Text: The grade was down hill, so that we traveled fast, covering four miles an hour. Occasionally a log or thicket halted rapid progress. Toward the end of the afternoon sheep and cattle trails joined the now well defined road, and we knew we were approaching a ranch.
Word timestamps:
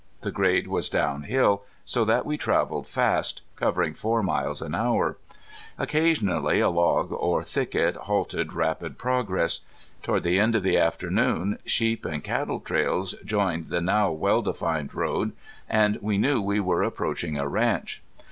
The 0.21 0.31
grade 0.31 0.65
was 0.67 0.89
down 0.89 1.21
hill, 1.25 1.61
so 1.85 2.03
that 2.05 2.25
we 2.25 2.35
traveled 2.35 2.87
fast, 2.87 3.43
covering 3.55 3.93
four 3.93 4.23
miles 4.23 4.59
an 4.59 4.73
hour. 4.73 5.19
Occasionally 5.77 6.59
a 6.59 6.69
log 6.69 7.11
or 7.11 7.43
thicket 7.43 7.95
halted 7.95 8.53
rapid 8.53 8.97
progress. 8.97 9.61
Toward 10.01 10.23
the 10.23 10.39
end 10.39 10.55
of 10.55 10.63
the 10.63 10.75
afternoon 10.79 11.59
sheep 11.67 12.03
and 12.03 12.23
cattle 12.23 12.61
trails 12.61 13.13
joined 13.23 13.65
the 13.65 13.79
now 13.79 14.09
well 14.09 14.41
defined 14.41 14.95
road, 14.95 15.33
and 15.69 15.99
we 16.01 16.17
knew 16.17 16.41
we 16.41 16.59
were 16.59 16.81
approaching 16.81 17.37
a 17.37 17.47
ranch. 17.47 18.01